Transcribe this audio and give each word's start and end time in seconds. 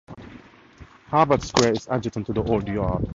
Harvard 1.11 1.43
Square 1.43 1.73
is 1.73 1.87
adjacent 1.91 2.25
to 2.25 2.33
the 2.33 2.41
Old 2.43 2.67
Yard. 2.67 3.07